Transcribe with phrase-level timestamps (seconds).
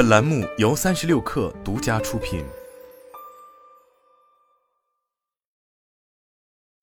[0.00, 2.42] 本栏目由三十六氪独家出品。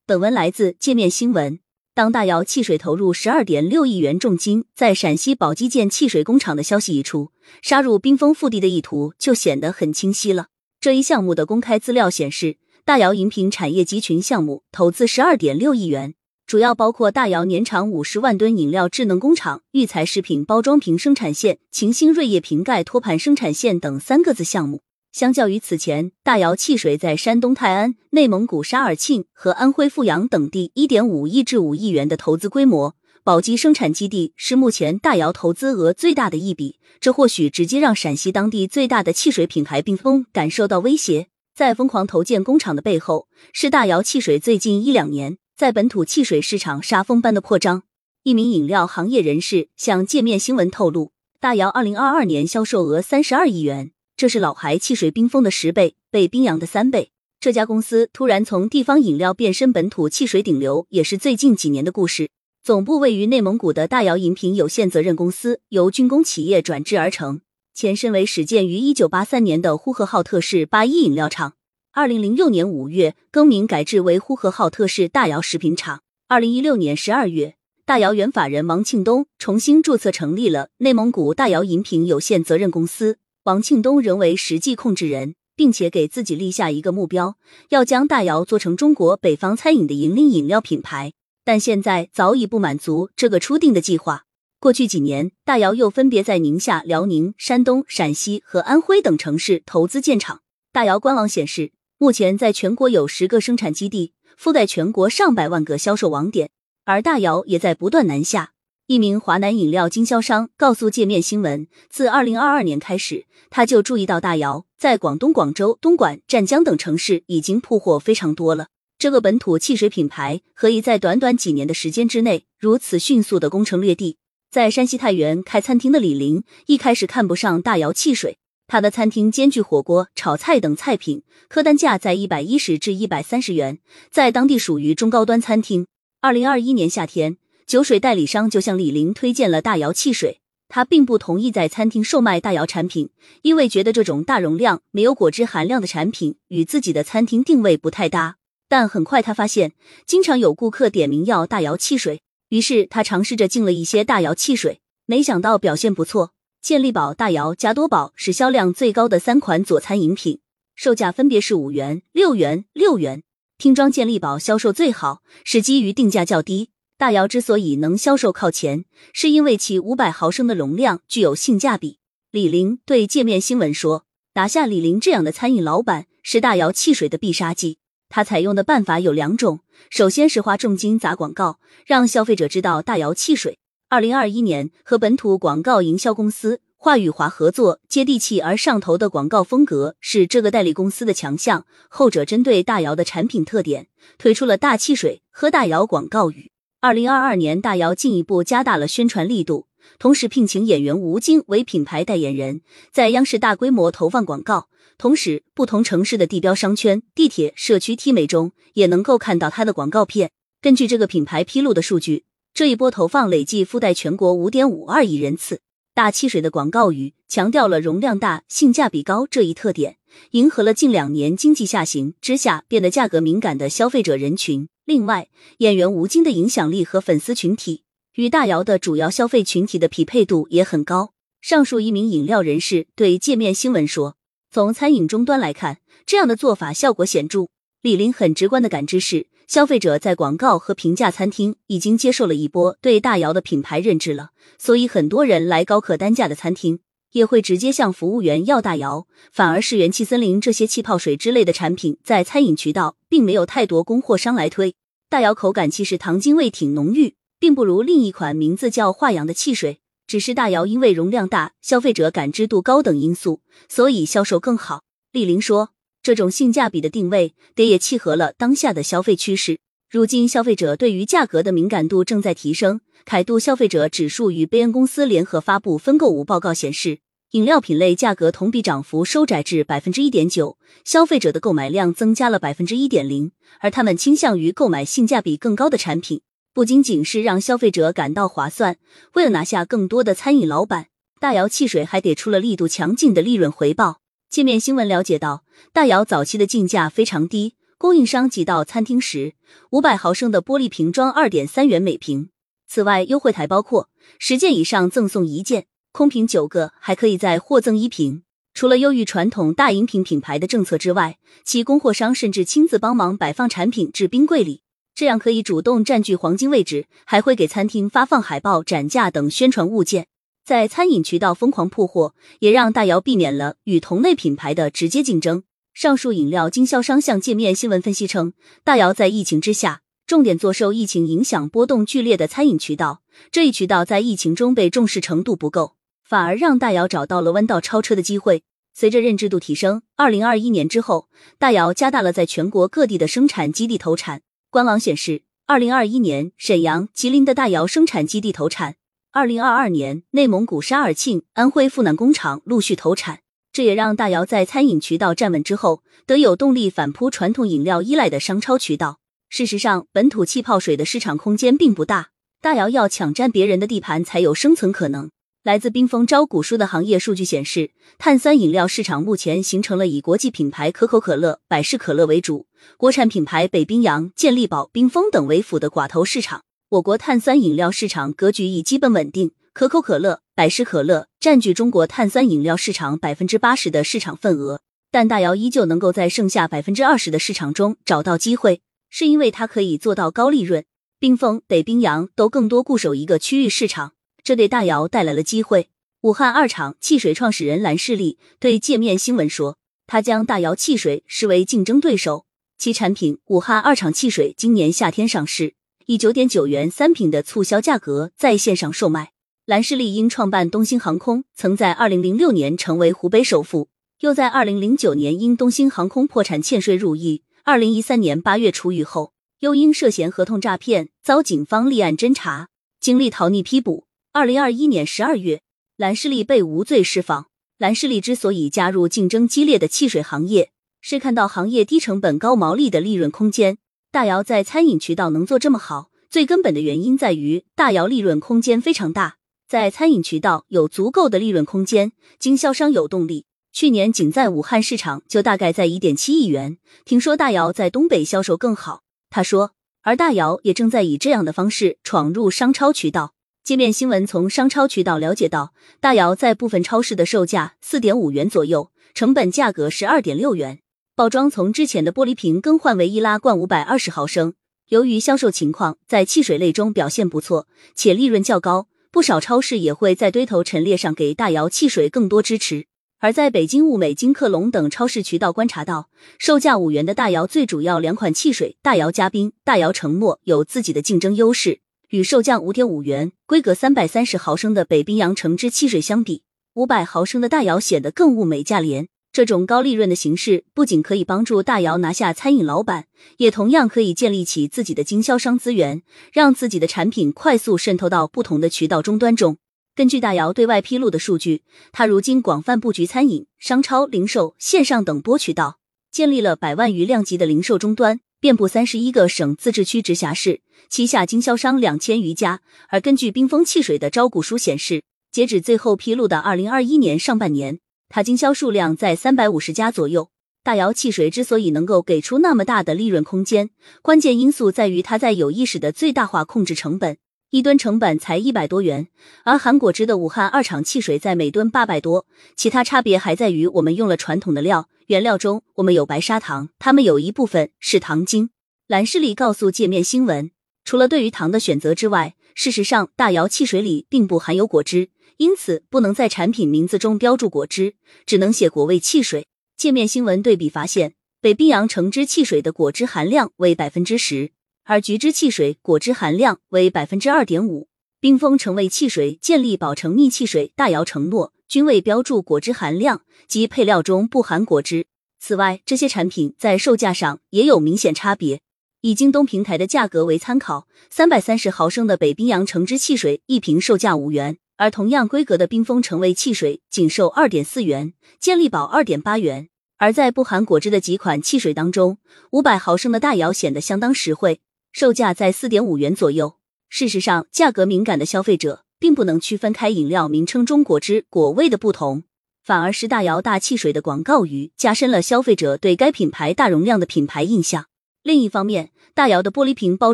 [0.06, 1.60] 本文来自界面新闻。
[1.96, 7.32] 当大姚汽水投入十二点六亿元重金在陕西宝鸡建汽水工厂的消息一出，
[7.64, 10.50] 杀入冰封腹地的意图就显得很清晰了。
[10.80, 16.14] 这一项目的公开资料显示，大姚饮品产业集群项目投资十二点六亿元。
[16.48, 24.82] 主要包括大窑年产五十万吨饮料智能工厂、育才食品包装瓶生产线、秦星瑞业瓶盖托盘生产线等三个子项目。
[25.12, 32.96] 相较于此前大窑汽水在山东泰安、内蒙古沙尔沁和安徽阜阳等地一点五亿至五亿元的投资规模，
[33.26, 36.78] 宝鸡生产基地是目前大窑投资额最大的一笔。
[37.02, 41.28] 这或许直接让陕西当地最大的汽水品牌冰峰感受到威胁。
[41.54, 45.38] 在疯狂投建工厂的背后，是大窑汽水最近一两年。
[45.58, 47.82] 在本土汽水市场杀风般的扩张，
[48.22, 57.10] 一名饮料行业人士向界面新闻透露，大姚二零二二年销售额三十二亿元，这是老牌汽水冰封的十倍，被冰洋的三倍。
[57.40, 62.30] 这家公司突然从地方饮料变身本土汽水顶流，也是最近几年的故事。
[62.64, 67.42] 总部位于内蒙古的大姚饮品有限责任公司，由军工企业转制而成，
[67.74, 71.54] 前身为始建于一九八三年的呼和浩特市八一饮料厂。
[71.98, 76.04] 二零零六年五月更名改制为呼和浩特市大窑食品厂。
[76.28, 77.56] 二零一六年十二月，
[77.88, 83.18] 大窑原法人王庆东重新注册成立了内蒙古大窑饮品有限责任公司。
[83.46, 87.36] 王庆东仍为实际控制人，并且给自己立下一个目标，
[87.70, 91.14] 要将大窑做成中国北方餐饮的引领饮料品牌。
[91.44, 94.26] 但现在早已不满足这个初定的计划。
[94.60, 100.42] 过去几年，大窑又分别在宁夏、辽宁、山东、陕西和安徽等城市投资建厂。
[100.72, 101.72] 大窑官网显示。
[102.00, 106.52] 目前，在全国有十个生产基地，覆盖全国上百万个销售网点，
[106.86, 108.52] 而大姚也在不断南下。
[108.86, 118.68] 一名华南饮料经销商告诉界面新闻，自二零二二年开始，他就注意到大姚在广东广州、东莞、湛江等城市已经铺货非常多了。
[119.00, 124.18] 这个本土汽水品牌何以在短短几年的时间之内如此迅速的攻城略地？
[124.52, 128.38] 在山西太原开餐厅的李林一开始看不上大姚汽水。
[128.68, 133.80] 他的餐厅兼具火锅、炒菜等菜品，客单价在一百一十至一百三十元，
[134.12, 135.88] 在当地属于中高端餐厅。
[136.20, 143.10] 二零二一年夏天，酒水代理商就向李林推荐了大窑汽水，他并不同意在餐厅售卖大窑产品，
[143.42, 148.36] 因为觉得这种大容量、没有果汁含量的产品与自己的餐厅定位不太搭。
[148.68, 149.72] 但很快他发现，
[150.06, 156.32] 经常有顾客点名要大窑汽水，于是他尝试着进了一些大窑汽水，没想到表现不错。
[156.62, 160.42] 健力宝、大姚、加多宝是销量最高的三款佐餐饮品，
[160.76, 163.24] 售价分别是五元、六元、六元。
[163.58, 166.72] 听装健力宝销售最好，是基于定价较低。
[166.98, 172.00] 大姚之所以能销售靠前，是因为其五百毫升的容量具有性价比。
[172.32, 177.78] 李林对界面新闻说：“拿下李林这样的餐饮老板是大姚汽水的必杀技。
[178.10, 191.66] 他采用的办法有两种，首先是花重金砸广告，让消费者知道大姚汽水。”二零二一年，和本土广告营销公司华宇华合作，接地气而上头的广告风格是这个代理公司的强项。
[191.88, 193.88] 后者针对大姚的产品特点，
[194.18, 196.52] 推出了“大汽水，喝大姚”广告语。
[196.82, 199.68] 二零二二年，大姚进一步加大了宣传力度，
[199.98, 202.60] 同时聘请演员吴京为品牌代言人，
[202.92, 204.68] 在央视大规模投放广告。
[204.98, 210.32] 同时，不同城市的地标商圈、地铁、社区 T 美中也能够看到他的广告片。
[210.62, 212.26] 根据这个品牌披露的数据。
[212.58, 215.62] 这一波投放累计覆盖全国五点五二亿人次。
[215.94, 219.98] 大汽水的广告语强调了容量大、性价比高这一特点，
[220.32, 224.68] 迎合了近两年经济下行之下变得价格敏感的消费者人群。
[224.86, 225.28] 另外，
[225.60, 227.84] 演员吴京的影响力和粉丝群体
[228.16, 231.14] 与大姚的主要消费群体的匹配度也很高。
[231.40, 234.18] 上述一名饮料人士对界面新闻说
[234.50, 237.50] ：“从餐饮终端来看，这样的做法效果显著。
[237.84, 246.82] 李林很直观的感知是。”消费者在广告和平价餐厅已经接受了一波对大姚的品牌认知了，所以很多人来高客单价的餐厅
[247.14, 254.76] 也会直接向服务员要大姚，反而是元气森林这些气泡水之类的产品在餐饮渠道并没有太多供货商来推。
[255.10, 263.40] 大姚口感其实糖精味挺浓郁，并不如另一款名字叫华阳的汽水，只是大姚因为容量大、消费者感知度高等因素，
[263.70, 264.82] 所以销售更好。
[265.14, 265.70] 丽玲说。
[266.08, 269.60] 这种性价比的定位，得也契合了当下的消费趋势。
[269.92, 272.80] 如今，消费者对于价格的敏感度正在提升。
[273.04, 277.00] 凯度消费者指数与贝恩公司联合发布分购五报告显示，
[277.32, 286.22] 饮料品类价格同比涨幅收窄至百分之一点九，消费者的购买量增加了百分之一点零，而他们倾向于购买性价比更高的产品。
[286.54, 288.78] 不仅仅是让消费者感到划算，
[289.16, 290.86] 为了拿下更多的餐饮老板，
[291.20, 294.00] 大窑汽水还给出了力度强劲的利润回报。
[294.30, 295.44] 界面新闻了解到，
[295.74, 299.34] 大窑早期的进价非常低，供应商寄到餐厅时，
[299.72, 302.30] 五百毫升的玻璃瓶装二点三元每瓶。
[302.68, 303.90] 此外，优惠台包括
[304.20, 308.24] 十件以上赠送一件，空瓶九个还可以再获赠一瓶。
[308.54, 314.62] 除了优于传统大饮品品牌的政策之外，其供货商甚至亲自帮忙摆放产品至冰柜里，
[314.94, 320.08] 这样可以主动占据黄金位置，还会给餐厅发放海报、展架等宣传物件。
[320.48, 325.44] 在餐饮渠道疯狂铺货，也让大姚避免了与同类品牌的直接竞争。
[325.74, 328.32] 上述饮料经销商向界面新闻分析称，
[328.64, 338.44] 大姚在疫情之下，重点做受疫情影响波动剧烈的餐饮渠道，这一渠道在疫情中被重视程度不够，反而让大姚找到了弯道超车的机会。
[338.74, 344.22] 随着认知度提升，二零二一年之后，大姚加大了在全国各地的生产基地投产。
[344.50, 348.76] 官网显示，二零二一年沈阳、吉林的大姚生产基地投产。
[349.12, 353.22] 二零二二年，内蒙古沙尔沁、安徽阜南工厂陆续投产，
[353.52, 359.00] 这也让大窑在餐饮渠道站稳之后，得有动力反扑传统饮料依赖的商超渠道。
[359.30, 362.10] 事实上，本土气泡水的市场空间并不大，
[362.42, 365.10] 大窑要抢占别人的地盘才有生存可能。
[365.42, 372.46] 来自冰封招股书的行业数据显示，碳酸饮料市场目前形成了以国际品牌可口可乐、百事可乐为主，
[372.76, 376.44] 国产品牌北冰洋、健力宝、冰峰等为辅的寡头市场。
[376.70, 384.60] 我国碳酸饮料市场格局已基本稳定，可口可乐、百事可乐占据中国碳酸饮料市场百分之八十的市场份额，
[384.92, 388.60] 但大姚依旧能够在剩下百分之二十的市场中找到机会，
[388.90, 390.66] 是因为它可以做到高利润。
[391.00, 395.70] 冰峰、北冰洋都更多固守一个区域市场，这对大姚带来了机会。
[396.02, 402.26] 武汉二厂汽水创始人蓝世立对界面新闻说：“他将大窑汽水视为竞争对手，
[402.58, 405.54] 其产品武汉二厂汽水今年夏天上市。”
[405.90, 409.14] 以九点九元三瓶的促销价格在线上售卖。
[409.46, 413.70] 兰世立因创办东兴航空，曾在二零零六年成为湖北首富，
[414.02, 422.50] 又在二零零九年因东兴航空破产欠税入狱，二零一三年八月出狱后，又因涉嫌合同诈骗遭警方立案侦查，
[422.82, 423.86] 经历逃匿批捕。
[424.12, 425.40] 二零二一年十二月，
[425.78, 427.28] 兰世立被无罪释放。
[427.58, 430.52] 兰世立之所以加入竞争激烈的汽水行业，
[430.82, 433.58] 是看到行业低成本高毛利的利润空间。
[433.90, 439.16] 大姚在餐饮渠道能做这么好，最根本的原因在于大姚利润空间非常大，
[439.48, 443.26] 在餐饮渠道有足够的利润空间，经销商有动力。
[443.54, 446.58] 去年仅在武汉市场就大概在一点七亿元。
[446.84, 453.14] 听说大姚在东北销售更好，他说，而大姚也正在以这样的方式闯入商超渠道。
[453.44, 460.60] 界面新闻从商超渠道了解到，大姚在部分超市的售价四点五元左右，成本价格是二点六元。
[460.98, 464.34] 包装从之前的玻璃瓶更换为易拉罐五百二十毫升。
[464.70, 472.66] 由于销售情况在汽水类中表现不错，且利润较高，不少超市也会在堆头陈列上给大窑汽水更多支持。
[472.98, 481.60] 而在北京物美、金客隆等超市渠道观察到，售价五元的大窑最主要两款汽水大窑嘉宾、大窑承诺有自己的竞争优势，
[481.90, 486.24] 与售价五点五元、规格三百三十毫升的北冰洋橙汁汽水相比，
[486.56, 488.88] 五百毫升的大窑显得更物美价廉。
[489.18, 492.86] 这种高利润的形式不仅可以帮助大姚拿下餐饮老板，
[493.18, 495.82] 也同样可以建立起自己的经销商资源，
[496.14, 499.38] 让自己的产品快速渗透到不同的渠道终端中。
[499.74, 501.42] 根据大姚对外披露的数据，
[501.72, 505.58] 他如今广泛布局餐饮、商超、零售、线上等多渠道，
[505.92, 512.42] 建立了百万余量级的零售终端，遍布三十一个省、自治区、直辖市，旗下经销商两千余家。
[512.70, 517.58] 而根据冰峰汽水的招股书显示，截止最后披露的二零二一年上半年。
[517.90, 520.10] 它经销数量在三百五十家左右。
[520.44, 523.50] 大窑汽水之所以能够给出那么大的利润空间，
[523.82, 526.98] 关键因素在于它在有意识的最大化控制成本，
[527.32, 528.88] 一吨成本才一百多元。
[529.26, 532.06] 而含果汁的武汉二厂汽水在每吨八百多。
[532.36, 538.30] 其他差别还在于我们用了传统的料，原料中我们有白砂糖，他们有一部分是糖精。
[538.68, 540.32] 蓝世利告诉界面新闻，
[540.64, 544.92] 除了对于糖的选择之外，事实上大窑汽水里并不含有果汁。
[545.18, 547.74] 因此，不能在产品名字中标注果汁，
[548.06, 549.28] 只能写果味汽水。
[549.58, 554.32] 界面新闻对比发现，北冰洋橙汁汽水的果汁含量为百分之十，
[554.64, 557.68] 而橘汁汽水果汁含量为百分之二点五。
[558.00, 564.86] 冰峰橙味汽水、健力宝橙蜜汽水、大窑承诺均未标注果汁含量及配料中不含果汁。
[565.20, 568.42] 此外，这些产品在售价上也有明显差别。
[568.82, 574.38] 以京东平台的价格为参考，三百三十毫升的北冰洋橙汁汽水一瓶售价五元。
[574.58, 579.50] 而同样规格的冰峰橙味汽水仅售二点四元，健力宝二点八元。
[579.78, 582.00] 而在不含果汁的几款汽水当中，
[582.32, 586.38] 五百毫升的大窑显得相当实惠，售价在四点五元左右。
[586.70, 592.04] 事实上，价格敏感的消费者并不能区分开饮料名称中果汁、果味的不同，
[592.44, 597.68] 反而是大窑大汽水的广告语加深了消费者对该品牌大容量的品牌印象。
[598.02, 599.94] 另一方面，大窑的玻璃瓶包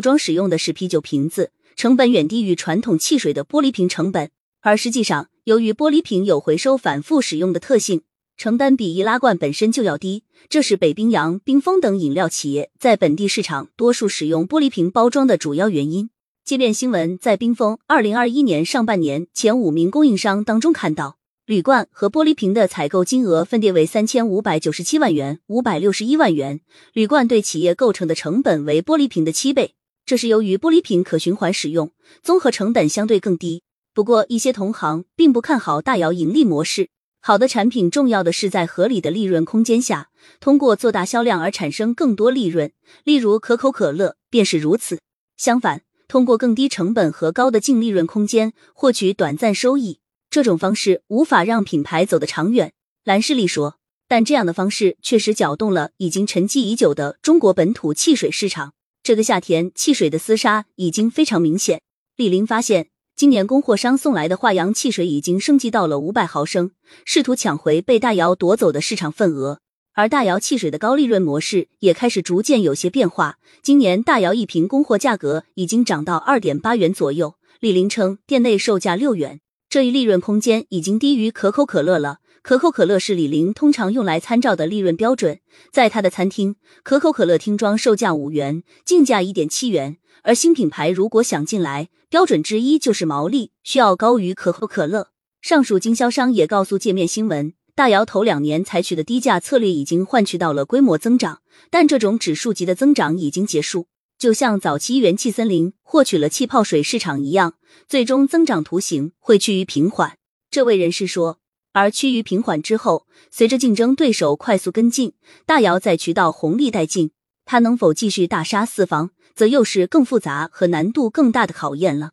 [0.00, 4.30] 装使用的是啤酒瓶子，成本远低于传统汽水的玻璃瓶成本。
[4.64, 8.00] 而实际上，由于玻璃瓶有回收、反复使用的特性，
[8.38, 16.08] 成本比易拉罐本身就要低，这是北冰洋、冰峰等饮料企业在本地市场多数使用玻璃瓶包装的主要原因。
[16.46, 21.18] 界面新闻在冰峰二零二一年上半年前五名供应商当中看到。
[21.44, 26.62] 铝罐和玻璃瓶的采购金额分别为三千五百九十七万元、五百六十一万元。
[26.94, 29.74] 铝罐对企业构成的成本为玻璃瓶的七倍，
[30.06, 31.92] 这是由于玻璃瓶可循环使用，
[32.22, 33.62] 综合成本相对更低。
[33.94, 36.88] 不过，一些同行并不看好大窑盈利模式。
[37.20, 40.10] 好的产品重要的是在合理的利润空间下，
[40.40, 42.72] 通过做大销量而产生更多利润。
[43.04, 44.98] 例如可口可乐便是如此。
[45.36, 50.00] 相反，通过更低成本和高的净利润空间获取短暂收益。
[50.28, 52.72] 这种方式无法让品牌走得长远，
[53.04, 53.78] 兰世力说。
[54.08, 58.74] 但这样的方式确实搅动了已经沉寂已久的中国本土汽水市场。
[59.02, 61.80] 这个夏天，汽水的厮杀已经非常明显。
[62.16, 66.72] 李林发现，今年供货商送来的华阳汽水已经升级到了五百毫升，
[67.04, 69.60] 试图抢回被大窑夺走的市场份额。
[69.92, 73.38] 而大窑汽水的高利润模式也开始逐渐有些变化。
[73.62, 77.36] 今年大窑一瓶供货价格已经涨到二点八元左右。
[77.60, 79.38] 李林称，店内售价六元。
[79.74, 82.18] 这一利润空间已经低于可口可乐了。
[82.42, 85.40] 可口可乐是李宁通常用来参照的利润标准，
[85.72, 86.54] 在他的餐厅，
[86.84, 89.96] 可口可乐听装售价五元，进价一点七元。
[90.22, 95.08] 而新品牌如果想进来，标准之一就是毛利需要高于可口可乐。
[95.42, 103.88] 上述经销商也告诉界面新闻，大姚头两年采取的低价策略已经换取到了规模增长，但这种指数级的增长已经结束。
[104.24, 110.16] 就像早期元气森林获取了气泡水市场一样，最终增长图形会趋于平缓。
[110.50, 111.40] 这位人士说，
[111.74, 115.12] 而趋于平缓之后，随着竞争对手快速跟进，
[115.44, 117.10] 大姚在渠道红利殆尽，
[117.44, 122.12] 他能否继续大杀四方，则又是更复杂和难度更大的考验了。